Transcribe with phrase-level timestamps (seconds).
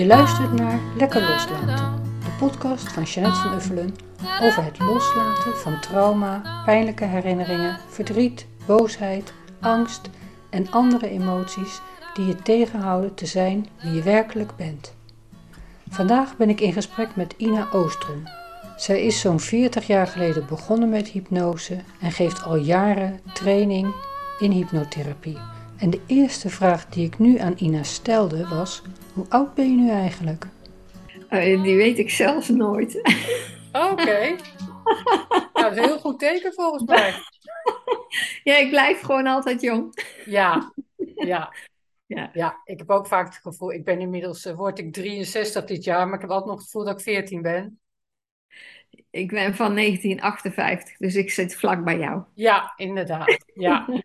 [0.00, 3.94] Je luistert naar Lekker Loslaten, de podcast van Jeanette van Uffelen
[4.42, 10.10] over het loslaten van trauma, pijnlijke herinneringen, verdriet, boosheid, angst
[10.50, 11.80] en andere emoties
[12.14, 14.94] die je tegenhouden te zijn wie je werkelijk bent.
[15.88, 18.22] Vandaag ben ik in gesprek met Ina Oostrom.
[18.76, 23.94] Zij is zo'n 40 jaar geleden begonnen met hypnose en geeft al jaren training
[24.38, 25.38] in hypnotherapie.
[25.80, 29.76] En de eerste vraag die ik nu aan Ina stelde was: hoe oud ben je
[29.76, 30.46] nu eigenlijk?
[31.30, 32.96] Uh, die weet ik zelf nooit.
[33.72, 34.20] Oké.
[35.52, 37.14] nou, dat is een heel goed teken volgens mij.
[38.52, 39.94] ja, ik blijf gewoon altijd jong.
[40.24, 40.72] ja,
[41.32, 41.52] ja.
[42.06, 42.30] Ja.
[42.32, 45.84] ja, ik heb ook vaak het gevoel, ik ben inmiddels, uh, word ik 63 dit
[45.84, 47.80] jaar, maar ik heb altijd nog het gevoel dat ik 14 ben.
[49.10, 52.22] Ik ben van 1958, dus ik zit vlak bij jou.
[52.34, 53.44] Ja, inderdaad.
[53.54, 54.02] Ja.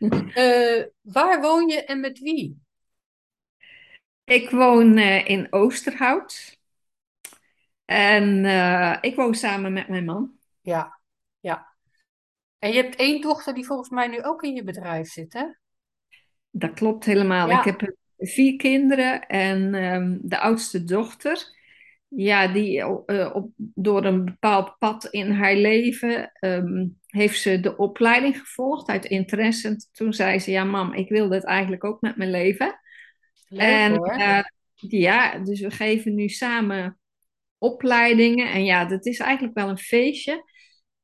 [0.00, 0.84] Uh,
[1.16, 2.62] waar woon je en met wie?
[4.24, 6.58] Ik woon uh, in Oosterhout.
[7.84, 10.32] En uh, ik woon samen met mijn man.
[10.60, 11.00] Ja,
[11.40, 11.76] ja.
[12.58, 15.44] En je hebt één dochter die volgens mij nu ook in je bedrijf zit, hè?
[16.50, 17.50] Dat klopt helemaal.
[17.50, 21.57] Ik heb vier kinderen en um, de oudste dochter,
[22.08, 27.76] ja, die uh, op, door een bepaald pad in haar leven um, heeft ze de
[27.76, 29.68] opleiding gevolgd uit interesse.
[29.68, 32.80] En toen zei ze, ja mam, ik wil dit eigenlijk ook met mijn leven.
[33.48, 34.40] Leuk, en uh,
[34.78, 36.98] ja, dus we geven nu samen
[37.58, 38.50] opleidingen.
[38.50, 40.42] En ja, dat is eigenlijk wel een feestje.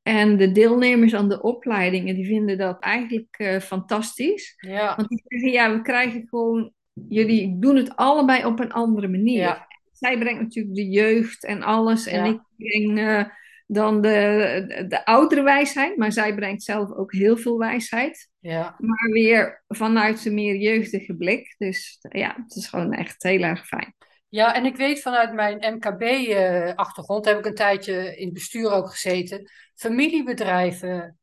[0.03, 4.55] En de deelnemers aan de opleidingen, die vinden dat eigenlijk uh, fantastisch.
[4.57, 4.97] Ja.
[4.97, 6.73] Want die zeggen, ja, we krijgen gewoon...
[7.09, 9.39] Jullie doen het allebei op een andere manier.
[9.39, 9.67] Ja.
[9.95, 12.07] Zij brengt natuurlijk de jeugd en alles.
[12.07, 13.25] En ik breng uh,
[13.67, 15.97] dan de, de, de oudere wijsheid.
[15.97, 18.29] Maar zij brengt zelf ook heel veel wijsheid.
[18.39, 18.75] Ja.
[18.79, 21.55] Maar weer vanuit een meer jeugdige blik.
[21.59, 23.95] Dus ja, het is gewoon echt heel erg fijn.
[24.29, 28.91] Ja, en ik weet vanuit mijn MKB-achtergrond, heb ik een tijdje in het bestuur ook
[28.91, 29.51] gezeten.
[29.75, 31.19] Familiebedrijven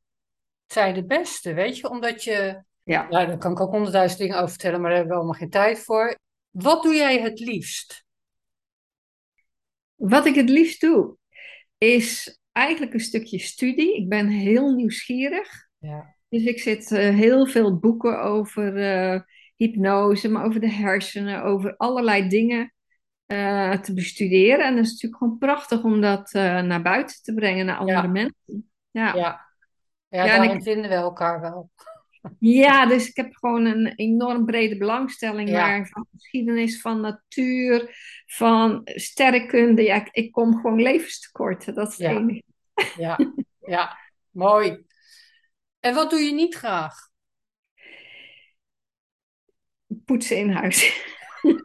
[0.68, 2.64] zijn de beste, weet je, omdat je.
[2.84, 3.08] Ja.
[3.10, 5.50] Nou, daar kan ik ook honderdduizend dingen over vertellen, maar daar hebben we allemaal geen
[5.50, 6.16] tijd voor.
[6.50, 8.06] Wat doe jij het liefst?
[10.10, 11.18] Wat ik het liefst doe,
[11.78, 13.96] is eigenlijk een stukje studie.
[13.96, 15.68] Ik ben heel nieuwsgierig.
[15.78, 16.16] Ja.
[16.30, 19.20] Dus ik zit uh, heel veel boeken over uh,
[19.56, 22.74] hypnose, maar over de hersenen, over allerlei dingen
[23.28, 24.66] uh, te bestuderen.
[24.66, 28.08] En dat is natuurlijk gewoon prachtig om dat naar buiten te brengen naar andere Ja.
[28.08, 28.72] mensen.
[28.92, 29.46] Ja, Ja,
[30.10, 31.70] ja, Ja, ik- vinden we elkaar wel.
[32.40, 35.86] Ja, dus ik heb gewoon een enorm brede belangstelling Ja.
[35.86, 37.96] van geschiedenis, van natuur,
[38.26, 39.84] van sterrenkunde.
[39.84, 41.76] Ja, ik, ik kom gewoon levenstekort.
[41.76, 42.18] Dat is het Ja.
[42.18, 42.44] enige.
[42.98, 43.18] Ja,
[43.66, 43.98] ja,
[44.30, 44.84] mooi.
[45.80, 47.10] En wat doe je niet graag?
[50.06, 51.06] Poetsen in huis.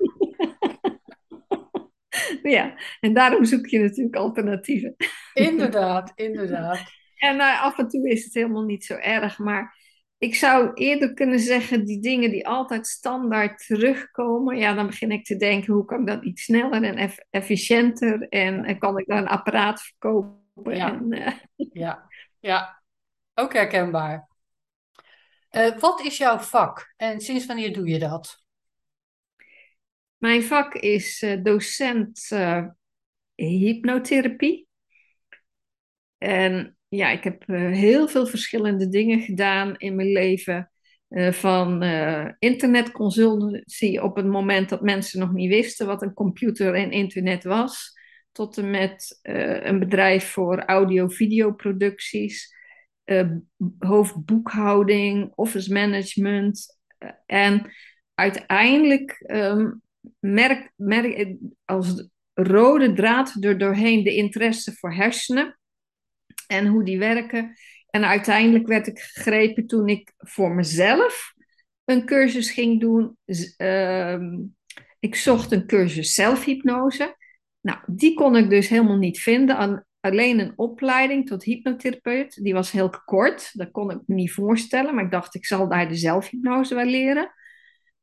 [2.43, 4.97] ja, en daarom zoek je natuurlijk alternatieven.
[5.35, 6.81] Inderdaad, inderdaad.
[7.17, 9.77] En nou, af en toe is het helemaal niet zo erg, maar
[10.19, 15.25] ik zou eerder kunnen zeggen, die dingen die altijd standaard terugkomen, ja, dan begin ik
[15.25, 19.07] te denken, hoe kan ik dat iets sneller en eff- efficiënter en, en kan ik
[19.07, 20.75] dan een apparaat verkopen?
[20.75, 20.93] Ja.
[20.95, 21.33] En, eh,
[21.73, 22.09] Ja,
[22.41, 22.83] ja,
[23.35, 24.29] ook herkenbaar.
[25.49, 28.45] Eh, wat is jouw vak en sinds wanneer doe je dat?
[30.19, 32.29] mijn vak is eh, docent
[33.35, 34.67] hypnotherapie.
[36.19, 40.71] En ja, ik heb eh, heel veel verschillende dingen gedaan in mijn leven.
[41.09, 41.83] Eh, van
[42.39, 47.95] internetconsultancy op het moment dat mensen nog niet wisten wat een computer en internet was.
[48.33, 52.55] Tot en met een bedrijf voor audio-videoproducties,
[53.79, 56.79] hoofdboekhouding, office management.
[57.27, 57.73] en
[58.15, 59.71] uiteindelijk ehm,
[60.19, 65.59] merk, merk als rode draad er doorheen de interesse voor hersenen
[66.47, 67.55] en hoe die werken.
[67.91, 71.35] En uiteindelijk werd ik gegrepen toen ik voor mezelf
[71.85, 73.17] een cursus ging doen.
[73.57, 74.39] Ehm,
[74.99, 77.17] ik zocht een cursus zelfhypnose.
[77.61, 79.87] Nou, die kon ik dus helemaal niet vinden.
[80.01, 82.43] Alleen een opleiding tot hypnotherapeut.
[82.43, 83.51] Die was heel kort.
[83.53, 84.95] Dat kon ik me niet voorstellen.
[84.95, 87.33] Maar ik dacht, ik zal daar de zelfhypnose wel leren.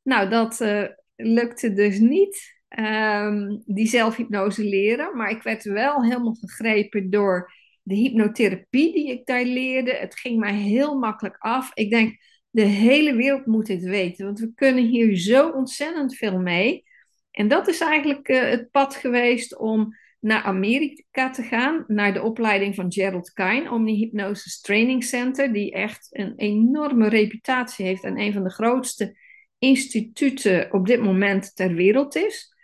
[0.02, 0.84] Nou, dat eh,
[1.16, 2.62] lukte dus niet.
[2.68, 5.16] ehm, die zelfhypnose leren.
[5.16, 7.52] Maar ik werd wel helemaal gegrepen door
[7.84, 9.92] de hypnotherapie die ik daar leerde.
[9.92, 11.70] Het ging mij heel makkelijk af.
[11.74, 12.16] Ik denk,
[12.50, 14.24] de hele wereld moet dit weten.
[14.24, 16.84] Want we kunnen hier zo ontzettend veel mee.
[17.30, 22.22] En dat is eigenlijk eh, het pad geweest om naar Amerika te gaan, naar de
[22.22, 28.20] opleiding van Gerald Kine, Omni Hypnosis Training Center, die echt een enorme reputatie heeft en
[28.20, 29.18] een van de grootste
[29.58, 32.54] instituten op dit moment ter wereld is.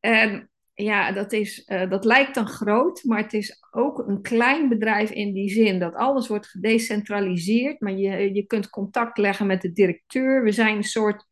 [0.00, 0.50] En
[0.82, 5.10] ja, dat, is, uh, dat lijkt dan groot, maar het is ook een klein bedrijf
[5.10, 9.72] in die zin dat alles wordt gedecentraliseerd, maar je, je kunt contact leggen met de
[9.72, 10.42] directeur.
[10.42, 11.24] We zijn een soort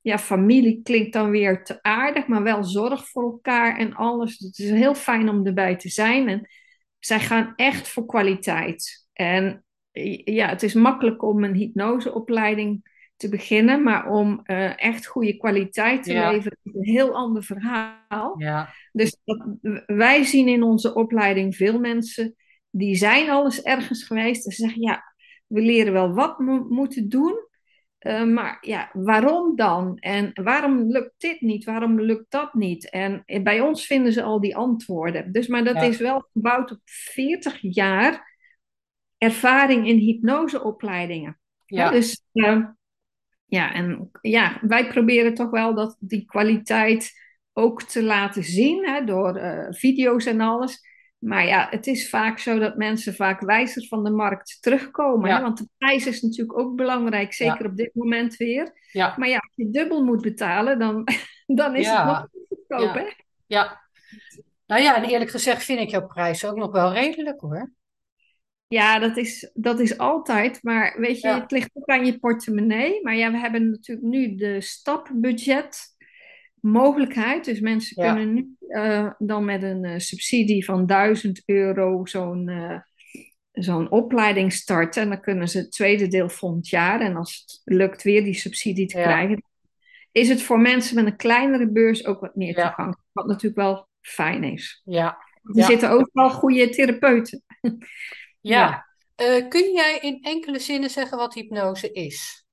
[0.00, 4.38] ja, familie klinkt dan weer te aardig, maar wel zorg voor elkaar en alles.
[4.38, 6.28] Het is heel fijn om erbij te zijn.
[6.28, 6.48] En
[6.98, 9.08] zij gaan echt voor kwaliteit.
[9.12, 9.64] En
[10.24, 16.02] ja, het is makkelijk om een hypnoseopleiding te beginnen, maar om uh, echt goede kwaliteit
[16.02, 18.34] te leveren is een heel ander verhaal.
[18.36, 18.74] Ja.
[18.92, 19.46] Dus dat,
[19.86, 22.34] wij zien in onze opleiding veel mensen
[22.70, 25.14] die zijn al eens ergens geweest en zeggen ja,
[25.46, 27.48] we leren wel wat we moeten doen,
[28.00, 29.98] uh, maar ja, waarom dan?
[29.98, 31.64] En waarom lukt dit niet?
[31.64, 32.90] Waarom lukt dat niet?
[32.90, 35.32] En bij ons vinden ze al die antwoorden.
[35.32, 38.36] Dus, maar dat is wel gebouwd op 40 jaar
[39.18, 41.38] ervaring in hypnoseopleidingen.
[41.66, 41.90] Ja.
[41.90, 42.66] Dus uh,
[43.44, 47.12] ja, en ja, wij proberen toch wel dat die kwaliteit
[47.52, 50.92] ook te laten zien hè, door uh, video's en alles.
[51.18, 55.30] Maar ja, het is vaak zo dat mensen vaak wijzer van de markt terugkomen.
[55.30, 55.40] Hè?
[55.40, 58.72] Want de prijs is natuurlijk ook belangrijk, zeker op dit moment weer.
[58.92, 59.14] Ja.
[59.16, 61.08] Maar ja, als je dubbel moet betalen, dan,
[61.60, 63.06] dan is het nog niet goedkoop, hè?
[63.46, 63.82] Ja.
[64.66, 67.72] Nou ja, en eerlijk gezegd vind ik jouw prijs ook nog wel redelijk, hoor.
[68.68, 70.62] Ja, dat is, dat is altijd.
[70.62, 73.02] Maar weet je, het ligt ook aan je portemonnee.
[73.02, 75.96] Maar ja, we hebben natuurlijk nu de stapbudget
[76.60, 77.44] mogelijkheid.
[77.44, 82.78] Dus mensen kunnen nu uh, dan met een uh, subsidie van 1000 euro zo'n uh,
[83.52, 85.02] zo'n opleiding starten.
[85.02, 87.00] En dan kunnen ze het tweede deel volgend jaar.
[87.00, 89.44] En als het lukt weer die subsidie te krijgen,
[90.12, 92.96] is het voor mensen met een kleinere beurs ook wat meer toegang.
[93.12, 94.82] Wat natuurlijk wel fijn is.
[94.84, 95.18] Ja.
[95.54, 97.42] Er zitten ook wel goede therapeuten.
[98.48, 98.86] Ja.
[99.16, 99.40] ja.
[99.48, 102.46] kun jij in enkele zinnen zeggen wat hypnose is?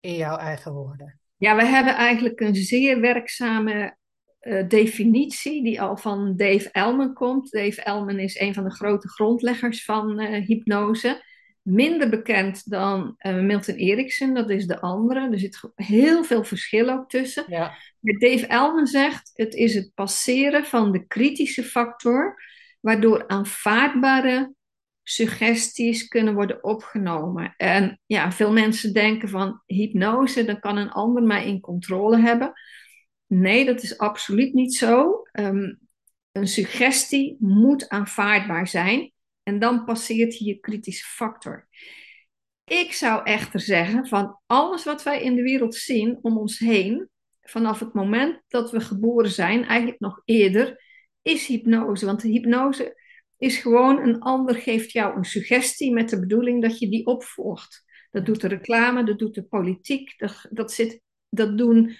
[0.00, 1.20] In jouw eigen woorden.
[1.36, 3.96] Ja, we hebben eigenlijk een zeer werkzame
[4.40, 7.50] uh, definitie die al van Dave Elman komt.
[7.50, 11.26] Dave Elman is een van de grote grondleggers van uh, hypnose.
[11.62, 15.30] Minder bekend dan Milton Erickson, dat is de andere.
[15.30, 17.44] Er zit heel veel verschil ook tussen.
[17.48, 17.76] Ja.
[18.00, 22.42] Dave Elman zegt, het is het passeren van de kritische factor,
[22.80, 24.54] waardoor aanvaardbare
[25.10, 27.54] suggesties kunnen worden opgenomen.
[27.56, 32.52] En ja, veel mensen denken van hypnose, dan kan een ander mij in controle hebben.
[33.26, 35.22] Nee, dat is absoluut niet zo.
[35.32, 35.74] Ehm,
[36.32, 39.12] een suggestie moet aanvaardbaar zijn
[39.42, 41.68] en dan passeert hier kritische factor.
[42.64, 47.08] Ik zou echter zeggen van alles wat wij in de wereld zien om ons heen,
[47.40, 50.84] vanaf het moment dat we geboren zijn, eigenlijk nog eerder,
[51.22, 52.06] is hypnose.
[52.06, 52.97] Want de hypnose
[53.38, 57.84] is gewoon een ander geeft jou een suggestie met de bedoeling dat je die opvolgt.
[58.10, 61.96] Dat doet de reclame, dat doet de politiek, dat, dat, zit, dat doen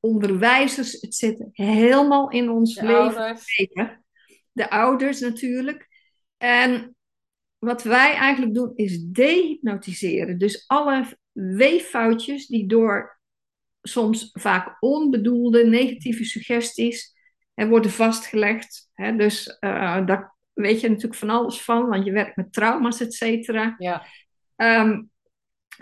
[0.00, 1.00] onderwijzers.
[1.00, 3.16] Het zit helemaal in ons de leven.
[3.16, 3.74] Ouders.
[4.52, 5.88] De ouders natuurlijk.
[6.36, 6.96] En
[7.58, 10.38] wat wij eigenlijk doen is dehypnotiseren.
[10.38, 13.20] Dus alle weeffoutjes die door
[13.82, 17.14] soms vaak onbedoelde negatieve suggesties
[17.54, 18.90] hè, worden vastgelegd.
[18.92, 23.00] Hè, dus uh, dat, weet je natuurlijk van alles van, want je werkt met trauma's,
[23.00, 23.74] et cetera.
[23.78, 24.06] Ja.
[24.56, 25.10] Um,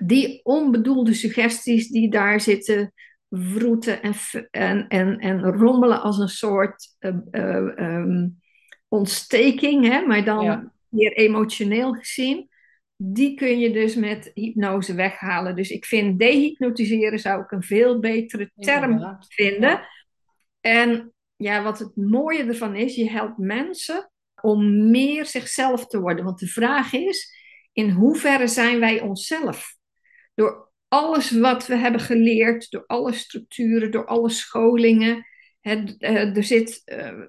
[0.02, 2.92] die onbedoelde suggesties die daar zitten
[3.30, 4.14] vroeten en,
[4.50, 8.40] en, en, en rommelen als een soort uh, uh, um,
[8.88, 10.72] ontsteking, hè, maar dan ja.
[10.88, 12.48] meer emotioneel gezien.
[12.96, 15.56] Die kun je dus met hypnose weghalen.
[15.56, 19.22] Dus ik vind dehypnotiseren zou ik een veel betere term ja.
[19.28, 19.80] vinden.
[20.60, 24.10] En ja, wat het mooie ervan is, je helpt mensen
[24.44, 26.24] om meer zichzelf te worden.
[26.24, 27.36] Want de vraag is,
[27.72, 29.76] in hoeverre zijn wij onszelf?
[30.34, 35.26] Door alles wat we hebben geleerd, door alle structuren, door alle scholingen.
[35.60, 37.20] Het, uh, er zit uh,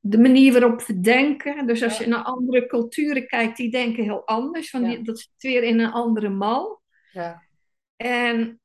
[0.00, 1.66] de manier waarop we denken.
[1.66, 4.70] Dus als je naar andere culturen kijkt, die denken heel anders.
[4.70, 6.82] Van dat zit weer in een andere mal.
[7.12, 7.42] Ja.
[7.96, 8.60] En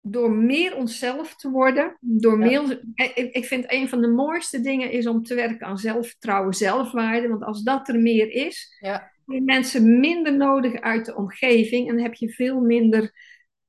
[0.00, 2.62] door meer onszelf te worden, door ja.
[2.62, 6.54] meer, ik, ik vind een van de mooiste dingen is om te werken aan zelfvertrouwen,
[6.54, 7.28] zelfwaarde.
[7.28, 9.12] Want als dat er meer is, ja.
[9.24, 13.12] hebben mensen minder nodig uit de omgeving en heb je veel minder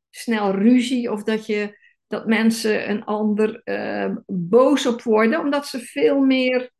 [0.09, 5.79] snel ruzie of dat, je, dat mensen een ander uh, boos op worden, omdat ze
[5.79, 6.71] veel meer,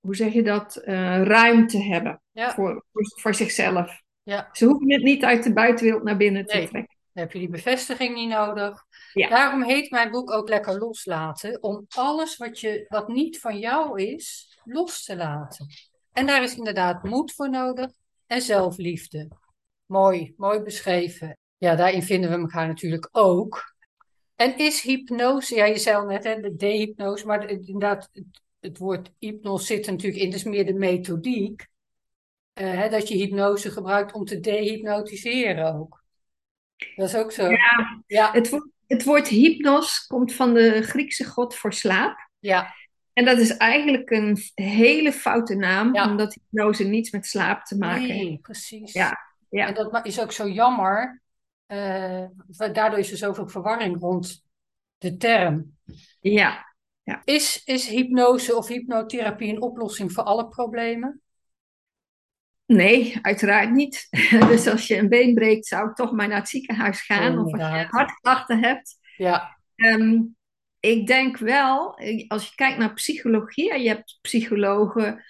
[0.00, 2.50] hoe zeg je dat, uh, ruimte hebben ja.
[2.50, 4.00] voor, voor, voor, zichzelf.
[4.22, 4.48] Ja.
[4.52, 6.96] Ze hoeven het niet uit de buitenwereld naar binnen te trekken.
[7.12, 8.84] Dan heb je die bevestiging niet nodig.
[9.12, 9.28] Ja.
[9.28, 11.62] Daarom heet mijn boek ook Lekker Loslaten.
[11.62, 15.66] Om alles wat, je, wat niet van jou is, los te laten.
[16.12, 17.90] En daar is inderdaad moed voor nodig
[18.26, 19.28] en zelfliefde.
[19.86, 21.38] Mooi, mooi beschreven.
[21.58, 23.74] Ja, daarin vinden we elkaar natuurlijk ook.
[24.36, 28.24] En is hypnose, ja, je zei al net, hè, de dehypnose, maar de- inderdaad, het,
[28.60, 31.66] het woord hypnose zit er natuurlijk in, is meer de methodiek.
[32.52, 36.01] Eh, hè, dat je hypnose gebruikt om te dehypnotiseren ook.
[36.96, 37.50] Dat is ook zo.
[37.50, 42.28] Ja, Ja, het, woord- het woord hypnos komt van de Griekse god voor slaap.
[42.38, 42.74] ja,
[43.12, 46.10] En dat is eigenlijk een hele foute naam, Ja.
[46.10, 48.24] omdat hypnose niets met slaap te maken heeft.
[48.24, 48.92] nee, precies.
[48.92, 49.66] Ja, ja.
[49.66, 51.20] En dat is ook zo jammer.
[51.66, 52.24] eh,
[52.72, 54.44] daardoor is er zoveel verwarring rond
[54.98, 55.76] de term.
[56.20, 56.70] Ja,
[57.24, 61.20] Is, is hypnose of hypnotherapie een oplossing voor alle problemen?
[62.72, 64.08] Nee, uiteraard niet.
[64.48, 67.38] Dus als je een been breekt, zou ik toch maar naar het ziekenhuis gaan.
[67.38, 68.98] Of als je hartklachten hebt.
[69.16, 70.20] Ja, Ehm,
[70.80, 71.98] ik denk wel,
[72.28, 75.24] als je kijkt naar psychologie, je hebt psychologen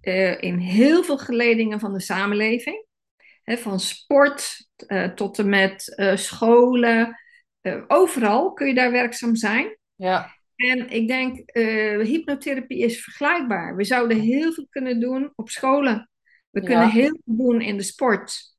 [0.00, 2.84] eh, in heel veel geledingen van de samenleving.
[3.42, 7.20] Hè, van sport eh, tot en met eh, scholen.
[7.86, 9.78] Overal kun je daar werkzaam zijn.
[9.94, 11.50] ja, En ik denk,
[12.06, 13.76] hypnotherapie is vergelijkbaar.
[13.76, 16.10] We zouden heel veel kunnen doen op scholen.
[16.56, 16.68] We Ja.
[16.68, 18.54] kunnen heel veel doen in de sport.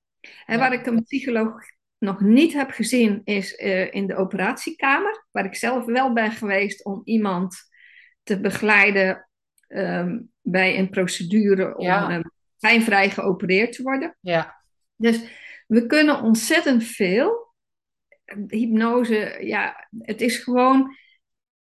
[0.46, 1.54] En waar ik een psycholoog
[1.98, 5.26] nog niet heb gezien, is eh, in de operatiekamer.
[5.32, 7.56] Waar ik zelf wel ben geweest om iemand
[8.24, 9.30] te begeleiden
[9.68, 12.10] ehm, bij een procedure om Ja.
[12.10, 12.20] eh,
[12.60, 14.18] pijnvrij geopereerd te worden.
[14.22, 14.64] ja,
[14.96, 15.20] Dus
[15.68, 17.54] we kunnen ontzettend veel.
[18.48, 20.96] Hypnose, ja, het is gewoon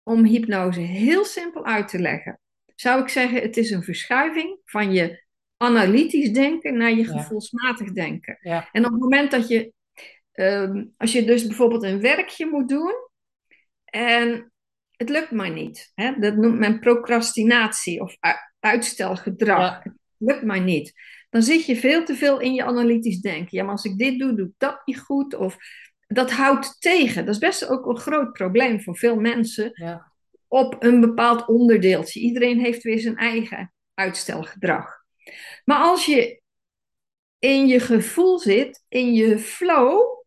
[0.03, 2.39] om hypnose heel simpel uit te leggen.
[2.75, 5.25] Zou ik zeggen, het is een verschuiving van je
[5.57, 8.37] analytisch denken naar je gevoelsmatig denken.
[8.41, 9.73] ja, En op het moment dat je,
[10.31, 12.93] ehm, als je dus bijvoorbeeld een werkje moet doen
[13.85, 14.51] en
[14.91, 18.17] het lukt maar niet, hè, dat noemt men procrastinatie of
[18.59, 19.59] uitstelgedrag.
[19.59, 19.81] Ja.
[19.83, 20.93] Het lukt maar niet.
[21.29, 23.57] Dan zit je veel te veel in je analytisch denken.
[23.57, 25.35] Ja, maar als ik dit doe, doe ik dat niet goed.
[25.35, 25.57] Of
[26.07, 27.25] dat houdt tegen.
[27.25, 30.11] Dat is best ook een groot probleem voor veel mensen ja,
[30.47, 32.19] op een bepaald onderdeeltje.
[32.19, 34.96] Iedereen heeft weer zijn eigen uitstelgedrag.
[35.65, 36.41] Maar als je
[37.39, 40.23] in je gevoel zit, in je flow,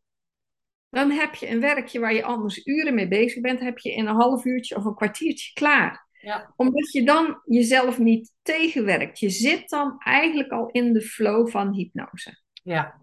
[0.89, 4.07] dan heb je een werkje waar je anders uren mee bezig bent, heb je in
[4.07, 6.07] een half uurtje of een kwartiertje klaar.
[6.21, 9.19] ja, Omdat je dan jezelf niet tegenwerkt.
[9.19, 12.43] Je zit dan eigenlijk al in de flow van hypnose.
[12.63, 12.99] ja.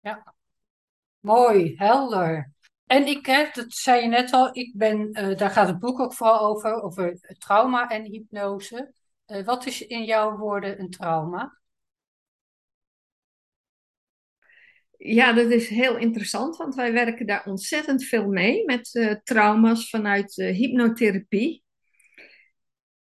[0.00, 0.34] Ja.
[1.20, 2.52] Mooi, helder.
[2.86, 6.00] En ik, hè, dat zei je net al, ik ben, eh, daar gaat het boek
[6.00, 8.92] ook vooral over, over trauma en hypnose.
[9.26, 11.58] Eh, wat is in jouw woorden een trauma?
[14.96, 19.90] Ja, dat is heel interessant, want wij werken daar ontzettend veel mee met eh, trauma's
[19.90, 21.64] vanuit eh, hypnotherapie.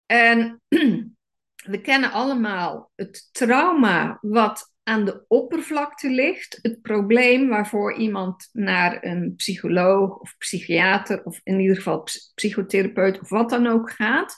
[0.06, 0.62] En
[1.72, 9.04] we kennen allemaal het trauma wat aan de oppervlakte ligt, het probleem waarvoor iemand naar
[9.04, 14.36] een psycholoog of psychiater of in ieder geval ps- psychotherapeut of wat dan ook gaat.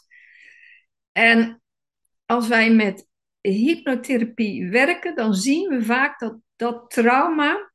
[1.13, 1.60] En
[2.31, 3.09] als wij met
[3.41, 7.73] hypnotherapie werken, dan zien we vaak dat dat trauma,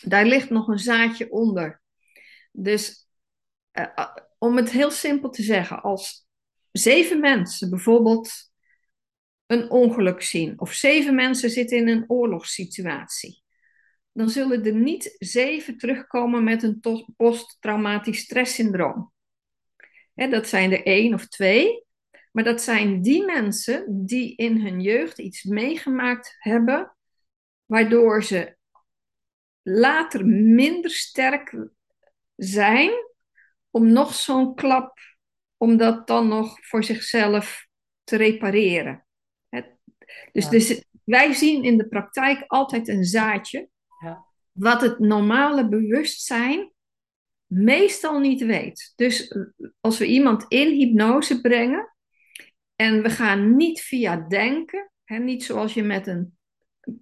[0.00, 1.82] daar ligt nog een zaadje onder.
[2.52, 3.08] Dus
[3.70, 6.26] eh, eh, om het heel simpel te zeggen, als
[6.72, 8.30] zeven mensen bijvoorbeeld
[9.46, 13.42] een ongeluk zien, of zeven mensen zitten in een oorlogssituatie,
[14.12, 16.80] dan zullen er niet zeven terugkomen met een
[17.16, 19.12] posttraumatisch stresssyndroom.
[20.14, 21.86] Dat zijn er één of twee,
[22.38, 26.96] maar dat zijn die mensen die in hun jeugd iets meegemaakt hebben,
[27.66, 28.56] waardoor ze
[29.62, 31.68] later minder sterk
[32.36, 32.90] zijn
[33.70, 34.98] om nog zo'n klap,
[35.56, 37.66] om dat dan nog voor zichzelf
[38.04, 39.06] te repareren.
[40.32, 40.50] Dus, Ja.
[40.50, 43.68] dus wij zien in de praktijk altijd een zaadje,
[44.00, 44.26] Ja.
[44.52, 46.72] wat het normale bewustzijn
[47.46, 48.92] meestal niet weet.
[48.96, 49.42] Dus eh,
[49.80, 51.92] als we iemand in hypnose brengen
[52.80, 56.36] en we gaan niet via denken, hè, niet zoals je met een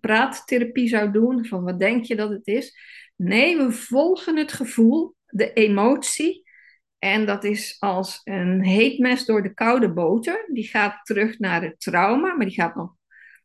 [0.00, 2.78] praattherapie zou doen, van wat denk je dat het is.
[3.16, 6.44] Nee, we volgen het gevoel, de emotie.
[6.98, 10.48] En dat is als een heet mes door de koude boter.
[10.52, 12.94] Die gaat terug naar het trauma, maar die gaat nog.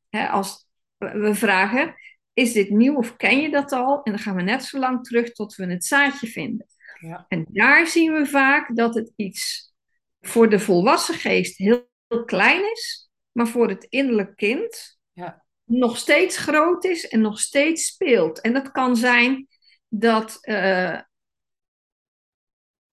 [0.09, 1.95] Hè, als we vragen:
[2.33, 4.03] is dit nieuw of ken je dat al?
[4.03, 6.65] En dan gaan we net zo lang terug tot we het zaadje vinden.
[6.99, 7.25] Ja.
[7.27, 9.73] En daar zien we vaak dat het iets
[10.19, 15.43] voor de volwassen geest heel, heel klein is, maar voor het innerlijk kind Ja.
[15.63, 18.41] nog steeds groot is en nog steeds speelt.
[18.41, 19.47] En dat kan zijn
[19.87, 20.99] dat eh,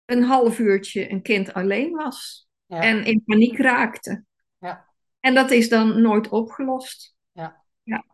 [0.05, 2.81] een half uurtje een kind alleen was Ja.
[2.81, 4.25] en in paniek raakte.
[4.59, 4.87] Ja.
[5.21, 7.15] En dat is dan nooit opgelost.
[7.33, 7.65] Ja.
[7.83, 8.05] Ja.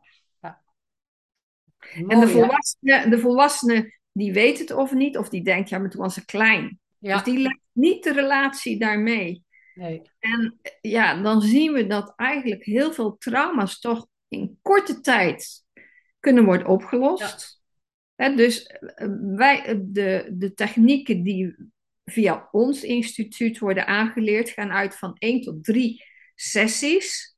[1.78, 2.32] En de Mooi, hè?
[2.32, 6.14] volwassene, de volwassene die weet het of niet, of die denkt, ja, maar toen was
[6.14, 6.80] ze klein.
[6.98, 9.44] Dus die legt niet de relatie daarmee.
[9.74, 10.02] Nee.
[10.18, 15.64] En ja, dan zien we dat eigenlijk heel veel trauma's toch in korte tijd
[16.20, 17.62] kunnen worden opgelost.
[18.14, 21.54] Hè, dus eh, wij, de, de technieken die
[22.04, 26.04] via ons instituut worden aangeleerd, gaan uit van één tot drie
[26.34, 27.36] sessies.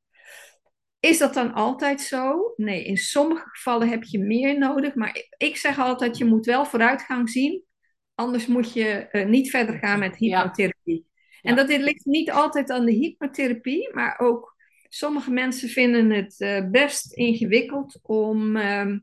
[1.00, 2.52] Is dat dan altijd zo?
[2.57, 4.95] Nee, in sommige gevallen heb je meer nodig.
[4.95, 7.64] Maar ik zeg altijd, je moet wel vooruitgang zien.
[8.14, 10.75] Anders moet je eh, niet verder gaan met hypnotherapie.
[11.47, 14.57] En dat dit ligt niet altijd aan de hypnotherapie, maar ook
[14.88, 18.99] sommige mensen vinden het eh, best ingewikkeld om, ehm,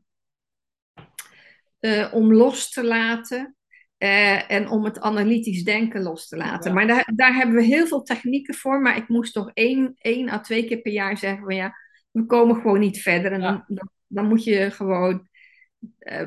[1.80, 3.56] eh, om los te laten.
[3.98, 6.68] eh, en om het analytisch denken los te laten.
[6.70, 6.76] Ja.
[6.76, 8.80] Maar daar, daar hebben we heel veel technieken voor.
[8.80, 11.74] Maar ik moest toch één, één à twee keer per jaar zeggen: van ja,
[12.10, 13.32] we komen gewoon niet verder.
[13.32, 13.64] En Ja.
[13.66, 15.28] dan, dan, moet je gewoon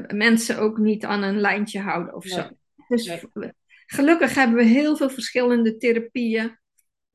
[0.08, 2.50] mensen ook niet aan een lijntje houden of zo.
[2.88, 3.52] Dus Nee.
[3.88, 6.60] Gelukkig hebben we heel veel verschillende therapieën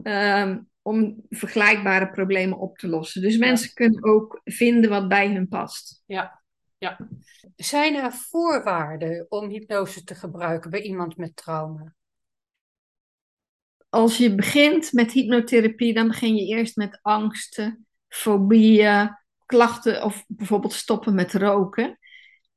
[0.03, 3.23] ehm, om vergelijkbare problemen op te lossen.
[3.23, 6.03] Dus mensen kunnen ook vinden wat bij hun past.
[6.07, 6.43] Ja.
[6.79, 6.99] ja.
[7.57, 11.95] Zijn er voorwaarden om hypnose te gebruiken bij iemand met trauma?
[13.89, 20.73] Als je begint met hypnotherapie, dan begin je eerst met angsten, fobieën, klachten of bijvoorbeeld
[20.73, 21.99] stoppen met roken.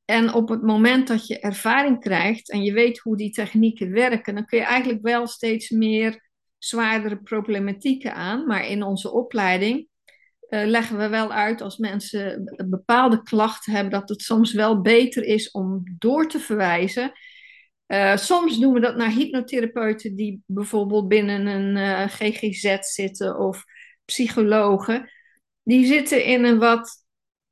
[0.05, 4.35] En op het moment dat je ervaring krijgt en je weet hoe die technieken werken,
[4.35, 8.45] dan kun je eigenlijk wel steeds meer zwaardere problematieken aan.
[8.45, 9.87] Maar in onze opleiding
[10.39, 15.23] eh, leggen we wel uit als mensen bepaalde klachten hebben, dat het soms wel beter
[15.23, 17.11] is om door te verwijzen.
[17.85, 23.63] Eh, soms doen we dat naar hypnotherapeuten die bijvoorbeeld binnen een eh, GGZ zitten of
[24.05, 25.11] psychologen.
[25.63, 27.04] Die zitten in een wat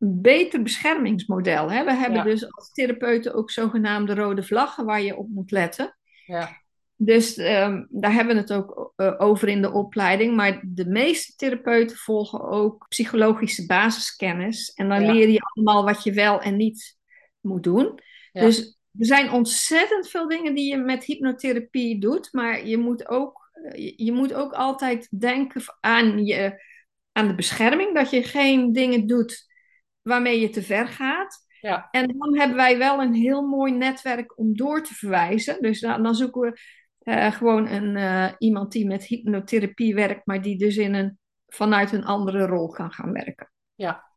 [0.05, 1.71] beter beschermingsmodel.
[1.71, 1.83] Hè?
[1.83, 2.23] We hebben Ja.
[2.23, 5.97] dus als therapeuten ook zogenaamde rode vlaggen waar je op moet letten.
[6.25, 6.61] Ja.
[6.95, 10.35] Dus ehm, daar hebben we het ook eh, over in de opleiding.
[10.35, 14.73] Maar de meeste therapeuten volgen ook psychologische basiskennis.
[14.73, 15.11] En dan Ja.
[15.11, 16.97] leer je allemaal wat je wel en niet
[17.41, 17.99] moet doen.
[18.31, 22.29] Dus er zijn ontzettend veel dingen die je met hypnotherapie doet.
[22.31, 26.63] Maar je moet ook, eh, je moet ook altijd denken aan, je,
[27.11, 27.95] aan de bescherming.
[27.95, 29.51] Dat je geen dingen doet
[30.03, 31.37] waarmee je te ver gaat.
[31.59, 31.87] Ja.
[31.91, 35.61] En dan hebben wij wel een heel mooi netwerk om door te verwijzen.
[35.61, 36.59] Dus dan, dan zoeken we
[36.99, 41.91] eh, gewoon een, eh, iemand die met hypnotherapie werkt, maar die dus in een, vanuit
[41.91, 43.51] een andere rol kan gaan werken.
[43.75, 44.11] Ja.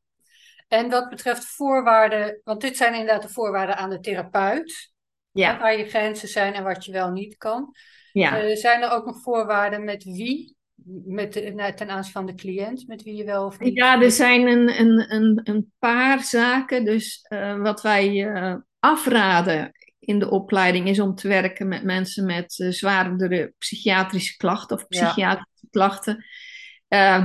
[0.69, 4.93] En wat betreft voorwaarden, want dit zijn inderdaad de voorwaarden aan de therapeut,
[5.31, 7.75] Ja, waar je grenzen zijn en wat je wel niet kan.
[8.13, 8.39] ja.
[8.41, 10.56] Eh, zijn er ook nog voorwaarden met wie,
[11.05, 13.75] met nou, ten aanzien van de cliënt, met wie je wel of niet?
[13.75, 16.85] Ja, er zijn een, een, een, een paar zaken.
[16.85, 22.27] Dus eh, wat wij eh, afraden in de opleiding is om te werken met mensen
[22.27, 25.05] met eh, zwaardere psychiatrische klachten of Ja.
[25.05, 26.25] psychiatrische klachten.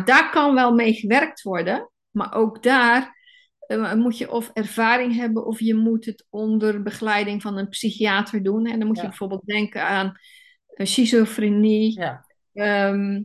[0.06, 3.20] Daar kan wel mee gewerkt worden, maar ook daar
[3.96, 8.66] moet je of ervaring hebben of je moet het onder begeleiding van een psychiater doen.
[8.66, 10.20] En dan moet je bijvoorbeeld denken aan
[10.68, 12.26] schizofrenie, Ja.
[12.54, 13.20] ehm, eh,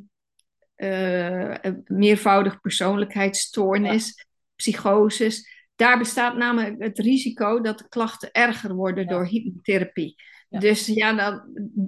[1.86, 5.54] meervoudig persoonlijkheidsstoornis, psychoses.
[5.74, 9.10] Daar bestaat namelijk het risico dat de klachten erger worden Ja.
[9.10, 10.14] door hypnotherapie.
[10.48, 10.58] Ja.
[10.58, 11.44] Dus ja, dat,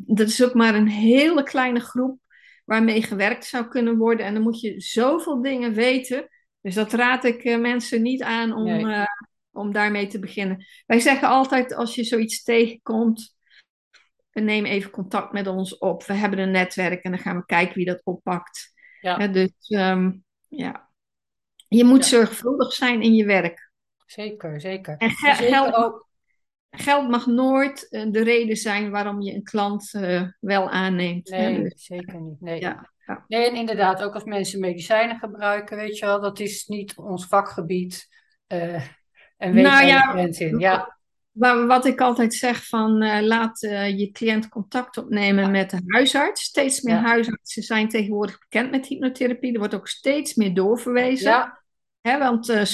[0.06, 2.20] dat is ook maar een hele kleine groep
[2.64, 4.26] waarmee gewerkt zou kunnen worden.
[4.26, 6.28] En dan moet je zoveel dingen weten.
[6.60, 8.84] Dus dat raad ik eh, mensen niet aan om, Nee.
[8.94, 9.04] eh,
[9.50, 10.64] om daarmee te beginnen.
[10.86, 13.36] Wij zeggen altijd als je zoiets tegenkomt,
[14.32, 16.04] neem even contact met ons op.
[16.04, 18.72] We hebben een netwerk en dan gaan we kijken wie dat oppakt.
[19.00, 19.26] Ja.
[19.26, 20.12] Dus ehm,
[20.48, 20.88] ja,
[21.68, 22.16] je moet Ja.
[22.16, 23.70] zorgvuldig zijn in je werk.
[24.06, 24.96] Zeker, zeker.
[24.96, 26.08] En ge- En zeker geld, ook,
[26.70, 31.28] geld mag nooit eh, de reden zijn waarom je een klant eh, wel aanneemt.
[31.30, 31.36] hè.
[31.50, 32.40] nee, Dus, zeker niet.
[32.40, 32.60] Nee.
[32.60, 33.24] ja, ja.
[33.28, 37.26] Nee, en inderdaad, ook als mensen medicijnen gebruiken, weet je wel, dat is niet ons
[37.26, 38.08] vakgebied.
[38.46, 38.74] eh,
[39.36, 40.58] en weet Nou ja, in.
[40.58, 40.97] Ja,
[41.38, 45.50] Wa- Wat ik altijd zeg van eh, laat eh, je cliënt contact opnemen Ja.
[45.50, 46.42] met de huisarts.
[46.42, 47.02] Steeds meer Ja.
[47.02, 49.52] huisartsen zijn tegenwoordig bekend met hypnotherapie.
[49.52, 51.30] Er wordt ook steeds meer doorverwezen.
[51.30, 51.56] ja,
[52.00, 52.64] Hè, want eh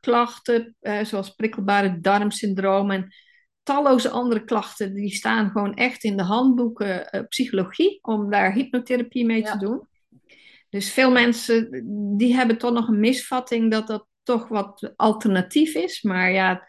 [0.00, 3.14] klachten, eh, zoals prikkelbare darmsyndroom en
[3.62, 9.42] talloze andere klachten, die staan gewoon echt in de handboeken psychologie om daar hypnotherapie mee
[9.42, 9.86] te doen.
[10.70, 11.68] Dus veel mensen
[12.16, 16.02] die hebben toch nog een misvatting dat dat toch wat alternatief is.
[16.02, 16.68] Maar ja,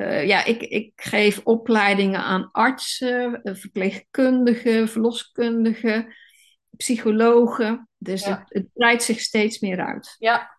[0.00, 6.14] eh, ja ik, ik geef opleidingen aan artsen, eh, verpleegkundigen, verloskundigen,
[6.76, 7.88] psychologen.
[7.98, 8.38] Dus Ja.
[8.38, 10.16] het, het breidt zich steeds meer uit.
[10.18, 10.58] ja.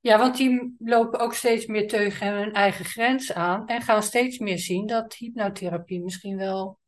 [0.00, 4.38] Ja, want die lopen ook steeds meer tegen hun eigen grens aan en gaan steeds
[4.38, 6.78] meer zien dat hypnotherapie misschien wel.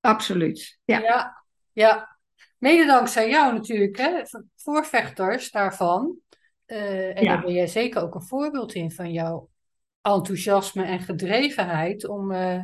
[0.00, 0.78] Absoluut.
[0.84, 0.98] Ja.
[0.98, 2.16] Ja, ja.
[2.58, 4.22] Mede dankzij jou natuurlijk, hè?
[4.56, 6.16] Voorvechters daarvan.
[6.64, 7.34] Eh, en Ja.
[7.34, 9.48] daar ben jij zeker ook een voorbeeld in van jouw
[10.12, 12.32] enthousiasme en gedrevenheid om.
[12.32, 12.62] eh,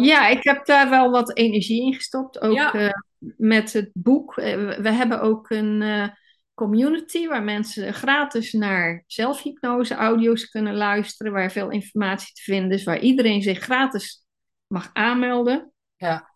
[0.00, 2.40] Ja, ik heb daar wel wat energie in gestopt.
[2.40, 2.72] Ook Ja.
[2.72, 2.90] eh,
[3.36, 4.36] met het boek.
[4.36, 6.10] Eh, we- hebben ook een
[6.54, 11.32] community waar mensen gratis naar zelfhypnose audio's kunnen luisteren.
[11.32, 12.84] Waar veel informatie te vinden is.
[12.84, 14.24] Waar iedereen zich gratis
[14.66, 15.72] mag aanmelden.
[15.96, 16.30] Ja.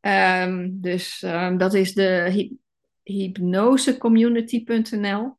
[0.00, 2.50] Ehm, dus ehm, dat is de hy
[3.02, 5.36] hypnosecommunity.nl.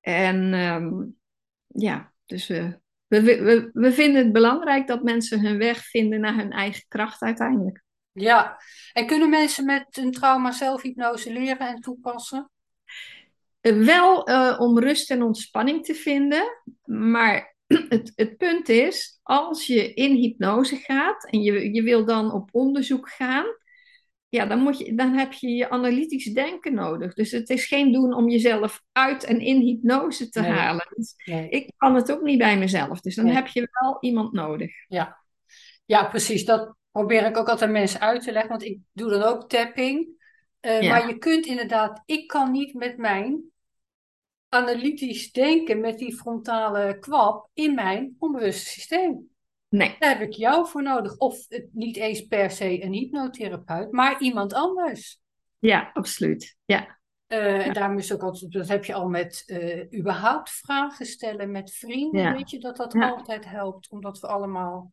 [0.00, 0.92] En ehm,
[1.68, 6.34] ja, dus we, we, we, we vinden het belangrijk dat mensen hun weg vinden naar
[6.34, 7.82] hun eigen kracht uiteindelijk.
[8.12, 8.60] Ja,
[8.92, 12.50] en kunnen mensen met een trauma zelfhypnose leren en toepassen?
[13.60, 17.56] Eh, Wel eh, om rust en ontspanning te vinden, maar
[17.88, 22.48] het, het punt is, als je in hypnose gaat en je, je wil dan op
[22.52, 23.46] onderzoek gaan,
[24.28, 27.14] ja, dan, moet je, dan heb je je analytisch denken nodig.
[27.14, 30.50] Dus het is geen doen om jezelf uit en in hypnose te Nee.
[30.50, 30.86] halen.
[30.96, 31.48] Dus Nee.
[31.48, 33.34] ik kan het ook niet bij mezelf, dus dan Nee.
[33.34, 34.72] heb je wel iemand nodig.
[34.88, 35.18] Ja.
[35.84, 36.44] ja, precies.
[36.44, 40.08] Dat probeer ik ook altijd mensen uit te leggen, want ik doe dan ook tapping.
[40.60, 40.88] Eh, Ja.
[40.88, 43.42] Maar je kunt inderdaad, ik kan niet met mijn
[44.48, 49.30] analytisch denken, met die frontale kwap in mijn onbewuste systeem.
[49.68, 51.16] Nee, Daar heb ik jou voor nodig.
[51.16, 55.20] Of het niet eens per se een hypnotherapeut, maar iemand anders.
[55.58, 56.56] ja, absoluut.
[56.64, 61.06] Ja, Eh, En daarom is ook altijd, dat heb je al met eh, überhaupt vragen
[61.06, 62.20] stellen met vrienden.
[62.22, 62.32] Ja.
[62.32, 63.10] Weet je dat dat Ja.
[63.10, 64.92] altijd helpt, omdat we allemaal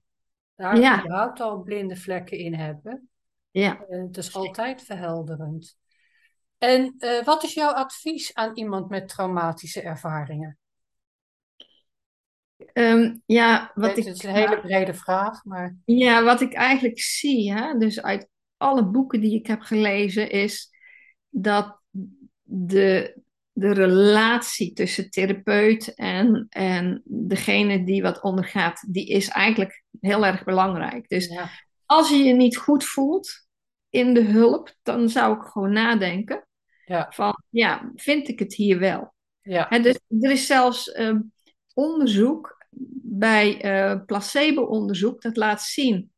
[0.55, 0.99] daar Ja.
[0.99, 3.09] überhaupt al blinde vlekken in hebben.
[3.51, 3.85] ja.
[3.89, 5.77] Eh, het is altijd verhelderend.
[6.57, 10.57] En eh, wat is jouw advies aan iemand met traumatische ervaringen?
[12.57, 16.99] Ehm, ja, wat ik, het is een hele brede vraag, maar Ja, wat ik eigenlijk
[16.99, 20.69] zie, hè, dus uit alle boeken die ik heb gelezen, is
[21.29, 21.79] dat
[22.41, 30.25] de, de relatie tussen therapeut en, en degene die wat ondergaat, die is eigenlijk heel
[30.25, 31.09] erg belangrijk.
[31.09, 31.49] Dus ja,
[31.85, 33.47] als je je niet goed voelt
[33.89, 36.47] in de hulp, dan zou ik gewoon nadenken
[36.85, 39.13] ja, van, ja, vind ik het hier wel?
[39.41, 41.19] ja, Hè, dus er is zelfs ehm,
[41.75, 42.65] onderzoek
[43.07, 46.11] bij eh, placebo-onderzoek dat laat zien.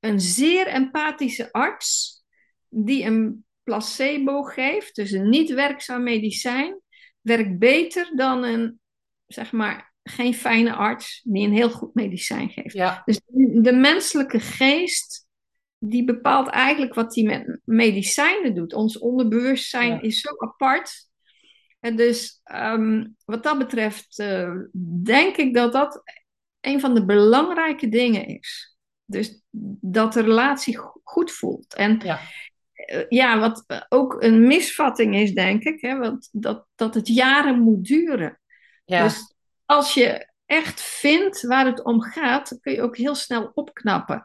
[0.00, 2.22] Een zeer empathische arts
[2.68, 6.80] die een placebo geeft, dus een niet werkzaam medicijn,
[7.20, 8.80] werkt beter dan een,
[9.26, 12.74] zeg maar, geen fijne arts die een heel goed medicijn geeft.
[12.74, 13.20] ja, Dus
[13.62, 15.26] de menselijke geest,
[15.78, 18.72] die bepaalt eigenlijk wat die met medicijnen doet.
[18.72, 20.00] Ons onderbewustzijn Ja.
[20.00, 21.09] is zo apart.
[21.80, 24.52] En dus ehm, wat dat betreft eh,
[25.02, 26.02] denk ik dat dat
[26.60, 28.76] een van de belangrijke dingen is.
[29.04, 29.42] Dus
[29.80, 31.74] dat de relatie go- goed voelt.
[31.74, 32.20] En ja,
[32.72, 37.08] eh, ja, wat eh, ook een misvatting is, denk ik, hè, want dat, dat het
[37.08, 38.40] jaren moet duren.
[38.84, 43.14] ja, Dus als je echt vindt waar het om gaat, dan kun je ook heel
[43.14, 44.22] snel opknappen.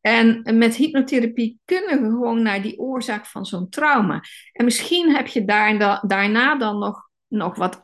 [0.00, 4.22] En met hypnotherapie kunnen we gewoon naar die oorzaak van zo'n trauma.
[4.52, 7.80] En misschien heb je daar, da- daarna dan nog, nog wat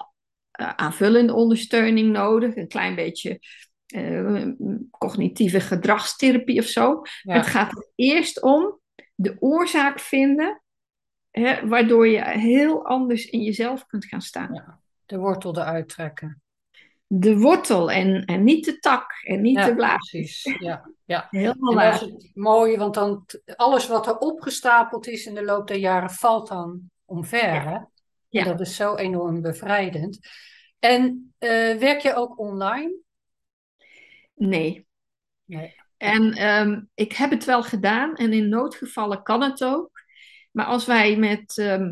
[0.51, 2.57] eh, aanvullende ondersteuning nodig.
[2.57, 3.41] Een klein beetje
[3.87, 4.47] eh,
[4.91, 7.01] cognitieve gedragstherapie of zo.
[7.23, 7.35] ja.
[7.35, 8.81] Het gaat er eerst om
[9.15, 10.63] de oorzaak vinden,
[11.31, 14.81] hè, waardoor je heel anders in jezelf kunt gaan staan Ja.
[15.07, 16.42] De wortel eruit trekken.
[17.15, 20.11] De wortel en, en niet de tak en niet Ja, de blaas.
[20.11, 20.57] precies.
[20.59, 21.27] Ja, ja.
[21.31, 22.09] Helemaal En dat is waar.
[22.11, 26.49] het mooie, want dan alles wat er opgestapeld is in de loop der jaren valt
[26.49, 27.63] dan omver.
[27.63, 27.79] Hè?
[28.29, 28.45] Ja.
[28.45, 30.19] dat is zo enorm bevrijdend.
[30.79, 32.95] En eh, werk je ook online?
[34.35, 34.87] Nee.
[35.45, 35.75] Nee.
[35.97, 39.91] En ehm, ik heb het wel gedaan en in noodgevallen kan het ook.
[40.51, 41.91] Maar als wij met ehm, eh,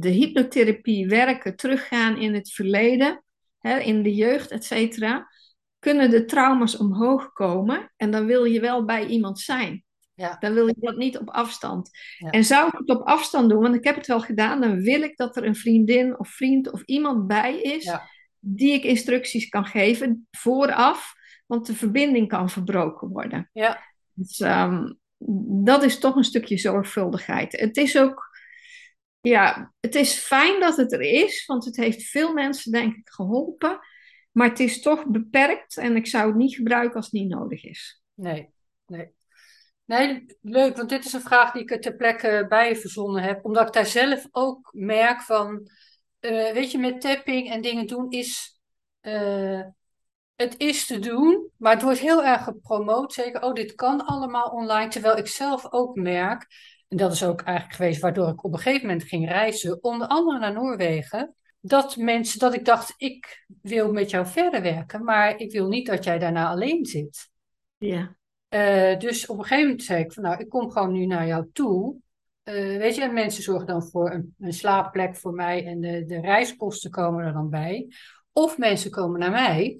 [0.00, 3.24] de hypnotherapie werken, teruggaan in het verleden,
[3.58, 5.28] hè, in de jeugd, et cetera,
[5.78, 7.92] kunnen de trauma's omhoog komen.
[7.96, 9.84] En dan wil je wel bij iemand zijn.
[10.14, 11.90] Ja, Dan wil je dat niet op afstand.
[12.18, 12.30] Ja.
[12.30, 15.02] En zou ik het op afstand doen, want ik heb het wel gedaan, dan wil
[15.02, 18.08] ik dat er een vriendin of vriend of iemand bij is Ja.
[18.38, 21.12] die ik instructies kan geven vooraf,
[21.46, 23.50] want de verbinding kan verbroken worden.
[23.52, 23.80] ja,
[24.12, 24.92] Dus ehm,
[25.64, 27.52] dat is toch een stukje zorgvuldigheid.
[27.60, 28.23] Het is ook,
[29.28, 33.08] ja, het is fijn dat het er is, want het heeft veel mensen, denk ik,
[33.08, 33.78] geholpen.
[34.32, 37.64] Maar het is toch beperkt en ik zou het niet gebruiken als het niet nodig
[37.64, 38.02] is.
[38.14, 38.50] nee,
[38.86, 39.12] nee.
[39.84, 43.44] Nee, leuk, want dit is een vraag die ik er ter plekke bij verzonnen heb,
[43.44, 45.68] omdat ik daar zelf ook merk van,
[46.20, 48.58] eh, weet je, met tapping en dingen doen is.
[49.00, 49.60] eh,
[50.36, 53.12] het is te doen, maar het wordt heel erg gepromoot.
[53.12, 54.88] Zeker, oh, dit kan allemaal online.
[54.90, 56.46] Terwijl ik zelf ook merk,
[56.94, 60.06] en dat is ook eigenlijk geweest waardoor ik op een gegeven moment ging reizen, onder
[60.06, 61.34] andere naar Noorwegen.
[61.60, 65.86] Dat mensen, dat ik dacht, ik wil met jou verder werken, maar ik wil niet
[65.86, 67.30] dat jij daarna alleen zit.
[67.78, 68.16] Ja.
[68.48, 71.26] Eh, dus op een gegeven moment zei ik van nou, ik kom gewoon nu naar
[71.26, 71.96] jou toe.
[72.42, 76.04] Eh, weet je, en mensen zorgen dan voor een, een slaapplek voor mij en de,
[76.04, 77.88] de reiskosten komen er dan bij.
[78.32, 79.78] Of mensen komen naar mij.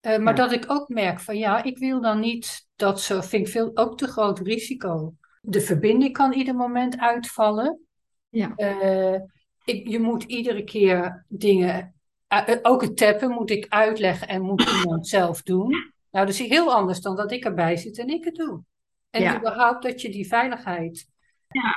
[0.00, 0.42] Eh, maar Ja.
[0.42, 3.70] dat ik ook merk van ja, ik wil dan niet dat ze, vind ik veel,
[3.74, 5.14] ook te groot risico.
[5.48, 7.80] De verbinding kan ieder moment uitvallen.
[8.28, 8.52] Ja.
[8.56, 9.20] Eh,
[9.64, 11.94] ik, je moet iedere keer dingen,
[12.26, 15.70] eh, eh, ook het tappen moet ik uitleggen en moet iemand zelf doen.
[16.10, 18.62] Nou, dat is heel anders dan dat ik erbij zit en ik het doe.
[19.10, 19.36] En Ja.
[19.38, 21.14] überhaupt dat je die veiligheid,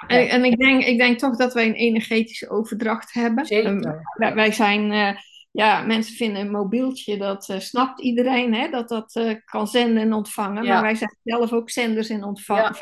[0.07, 3.45] En, en ik, denk, ik denk toch dat wij een energetische overdracht hebben.
[3.45, 4.01] Ehm, zeker.
[4.13, 5.15] wij, wij zijn,
[5.51, 10.63] ja, mensen vinden een mobieltje, dat snapt iedereen, hè, dat dat kan zenden en ontvangen.
[10.63, 10.73] Ja.
[10.73, 12.79] Maar wij zijn zelf ook zenders en ontvangers.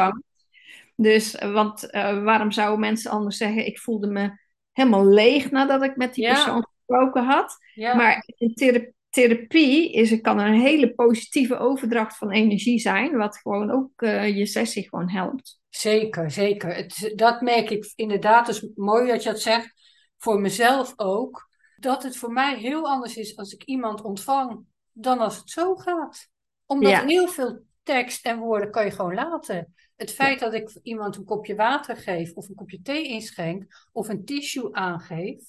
[0.99, 4.31] Dus, eh, want eh, waarom zouden mensen anders zeggen, ik voelde me
[4.71, 6.33] helemaal leeg nadat ik met die Ja.
[6.33, 7.55] persoon gesproken had.
[7.73, 13.17] Ja, Maar in thera- therapie is, het kan een hele positieve overdracht van energie zijn,
[13.17, 15.59] wat gewoon ook eh, je sessie gewoon helpt.
[15.69, 16.75] zeker, zeker.
[16.75, 18.45] Het, dat merk ik inderdaad.
[18.45, 19.73] Dus mooi dat je dat zegt.
[20.17, 21.47] Voor mezelf ook.
[21.75, 24.59] Dat het voor mij heel anders is als ik iemand ontvang
[24.93, 26.29] dan als het zo gaat.
[26.65, 27.05] Omdat Ja.
[27.05, 29.75] heel veel tekst en woorden kan je gewoon laten.
[29.97, 34.09] Het feit dat ik iemand een kopje water geef, of een kopje thee inschenk, of
[34.09, 35.43] een tissue aangeef.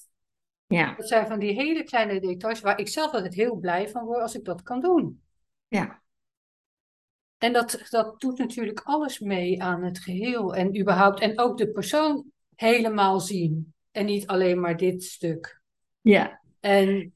[0.67, 4.05] Ja, Dat zijn van die hele kleine details waar ik zelf altijd heel blij van
[4.05, 5.21] word als ik dat kan doen.
[5.67, 6.01] ja,
[7.37, 10.55] En dat, dat doet natuurlijk alles mee aan het geheel.
[10.55, 13.73] En überhaupt, en ook de persoon helemaal zien.
[13.91, 15.61] En niet alleen maar dit stuk.
[16.01, 16.41] ja.
[16.59, 17.13] En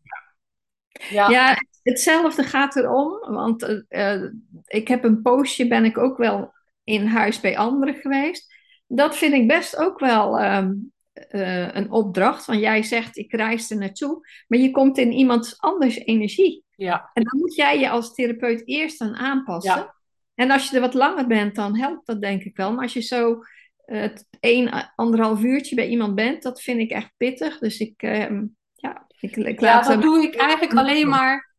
[1.10, 4.32] ja, Ja, hetzelfde gaat erom, want eh, eh,
[4.66, 8.54] ik heb een poosje, ben ik ook wel in huis bij anderen geweest.
[8.88, 10.72] Dat vind ik best ook wel ehm,
[11.14, 15.54] eh, een opdracht, want jij zegt ik reis er naartoe, maar je komt in iemand
[15.58, 16.64] anders energie.
[16.76, 19.76] ja, En dan moet jij je als therapeut eerst aan aanpassen.
[19.76, 19.96] Ja.
[20.36, 22.74] En als je er wat langer bent, dan helpt dat denk ik wel.
[22.74, 23.40] Maar als je zo
[23.86, 27.60] eh één, anderhalf uurtje bij iemand bent, dat vind ik echt pittig.
[27.60, 28.44] Dus ik, ehm,
[28.74, 31.53] ja, ik, ik ja, laat dat hem- doe ik eigenlijk alleen maar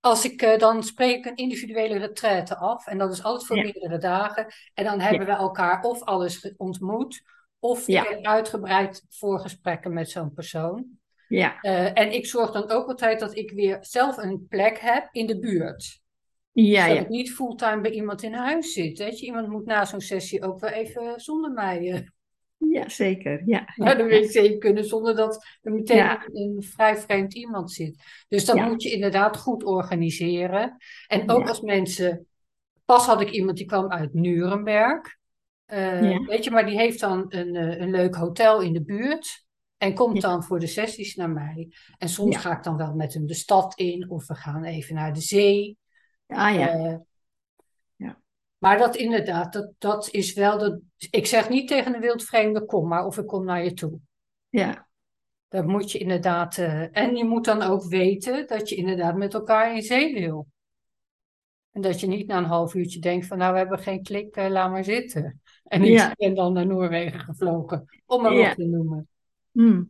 [0.00, 2.86] als ik, eh, dan spreek ik een individuele retraite af.
[2.86, 3.62] En dat is altijd voor Ja.
[3.62, 4.46] meerdere dagen.
[4.74, 7.22] En dan hebben we elkaar of alles ontmoet,
[7.58, 8.18] of Ja.
[8.22, 10.86] uitgebreid voorgesprekken met zo'n persoon.
[11.28, 15.08] Ja, Eh, en ik zorg dan ook altijd dat ik weer zelf een plek heb
[15.12, 16.00] in de buurt.
[16.52, 17.02] ja, dat ja.
[17.02, 18.98] ik niet fulltime bij iemand in huis zit.
[18.98, 19.26] Weet je?
[19.26, 22.00] Iemand moet na zo'n sessie ook wel even zonder mij eh,
[22.68, 23.42] Ja, zeker.
[23.46, 26.28] Ja, naar de wc kunnen, zonder dat er meteen Ja.
[26.32, 28.02] een vrij vreemd iemand zit.
[28.28, 28.66] Dus dat Ja.
[28.68, 30.76] moet je inderdaad goed organiseren.
[31.06, 31.48] En ook Ja.
[31.48, 32.26] als mensen.
[32.84, 35.16] Pas had ik iemand die kwam uit Nuremberg.
[35.64, 36.26] Eh.
[36.26, 39.44] Weet je, maar die heeft dan een, eh, een leuk hotel in de buurt.
[39.76, 41.68] En komt dan voor de sessies naar mij.
[41.98, 44.10] En soms ga ik dan wel met hem de stad in.
[44.10, 45.78] Of we gaan even naar de zee.
[46.26, 47.02] Ah ja, Eh, Ja.
[48.60, 50.58] Maar dat inderdaad, dat, dat is wel.
[50.58, 53.98] Dat, ik zeg niet tegen een wildvreemde: kom maar of ik kom naar je toe.
[54.48, 54.88] ja,
[55.48, 56.58] Dat moet je inderdaad.
[56.58, 60.46] eh, en je moet dan ook weten dat je inderdaad met elkaar in zee wil.
[61.70, 64.36] En dat je niet na een half uurtje denkt: van nou, we hebben geen klik,
[64.36, 65.40] eh, laat maar zitten.
[65.64, 66.12] En ik Ja.
[66.16, 68.46] ben dan naar Noorwegen gevlogen, om maar Ja.
[68.46, 69.08] wat te noemen.
[69.52, 69.82] Hm.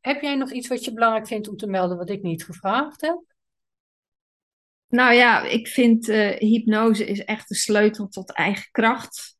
[0.00, 3.00] Heb jij nog iets wat je belangrijk vindt om te melden, wat ik niet gevraagd
[3.00, 3.22] heb?
[4.92, 9.36] Nou ja, ik vind eh, hypnose is echt de sleutel tot eigen kracht.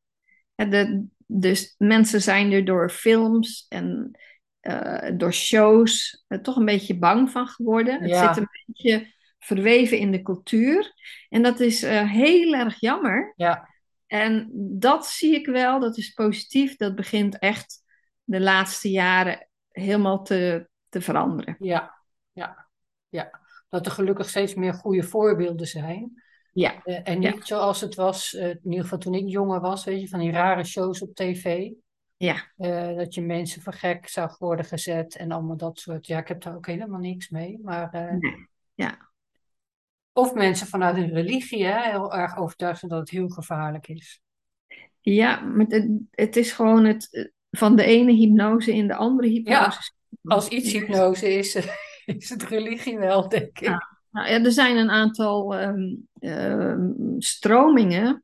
[0.55, 4.19] En de, dus mensen zijn er door films en
[4.59, 8.01] eh, door shows eh, toch een beetje bang van geworden.
[8.01, 10.93] Het zit een beetje verweven in de cultuur.
[11.29, 13.33] En dat is heel erg jammer.
[13.35, 13.69] Ja,
[14.07, 16.75] En dat zie ik wel, dat is positief.
[16.75, 17.83] Dat begint echt
[18.23, 21.55] de laatste jaren helemaal te, te veranderen.
[21.59, 21.93] ja,
[22.31, 22.67] ja,
[23.09, 23.41] ja.
[23.73, 26.23] Dat er gelukkig steeds meer goede voorbeelden zijn.
[26.51, 27.31] Ja, Eh, en Ja.
[27.31, 30.19] niet zoals het was, eh, in ieder geval toen ik jonger was, weet je, van
[30.19, 31.69] die rare shows op tv.
[32.17, 36.07] ja, Eh, dat je mensen voor gek zag worden gezet en allemaal dat soort.
[36.07, 37.59] Ja, ik heb daar ook helemaal niks mee.
[37.63, 38.47] Maar, nee.
[38.73, 39.11] ja,
[40.11, 44.21] of mensen vanuit een religie hè, heel erg overtuigd zijn dat het heel gevaarlijk is.
[44.99, 49.91] ja maar het, het is gewoon het van de ene hypnose in de andere hypnose.
[50.23, 51.53] Als iets hypnose is,
[52.17, 53.59] is het religie wel, denk ik.
[53.59, 53.91] Ja.
[54.11, 58.23] Nou, ja, er zijn een aantal ehm, ehm, stromingen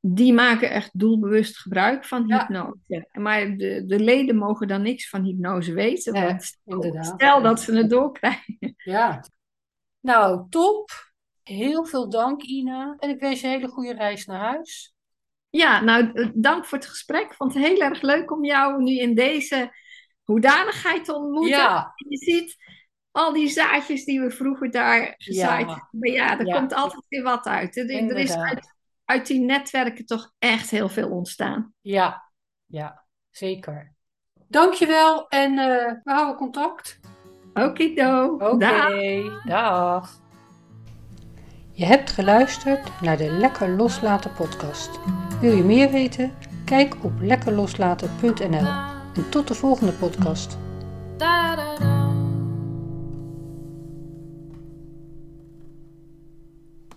[0.00, 2.38] die maken echt doelbewust gebruik van Ja.
[2.38, 3.08] hypnose.
[3.12, 6.12] Maar de, de leden mogen dan niks van hypnose weten.
[6.12, 7.06] Nee, want stel, inderdaad.
[7.06, 8.74] stel dat ze het doorkrijgen.
[8.76, 9.24] Ja.
[10.00, 10.90] Nou, top.
[11.42, 12.96] Heel veel dank, Ina.
[12.98, 14.94] En ik wens je een hele goede reis naar huis.
[15.50, 17.22] Ja, nou, eh, dank voor het gesprek.
[17.24, 19.70] Ik vond het heel erg leuk om jou nu in deze
[20.22, 21.50] hoedanigheid te ontmoeten.
[21.58, 22.56] Ja, Je ziet
[23.18, 25.66] al die zaadjes die we vroeger daar gezaaid Ja.
[25.74, 25.88] hebben.
[25.90, 26.58] Maar ja, er Ja.
[26.58, 27.74] komt altijd weer wat uit.
[27.74, 27.80] hè.
[27.82, 31.72] Er, er is uit, uit die netwerken toch echt heel veel ontstaan.
[31.80, 32.30] ja,
[32.66, 33.94] ja, zeker.
[34.48, 37.00] Dankjewel en eh, we houden contact.
[37.54, 38.34] Okido.
[38.34, 39.44] Oké, Dag.
[39.44, 40.20] dag.
[41.72, 44.90] Je hebt geluisterd naar de Lekker Loslaten podcast.
[45.40, 46.34] Wil je meer weten?
[46.64, 48.66] Kijk op lekkerloslaten.nl.
[49.14, 50.58] En tot de volgende podcast.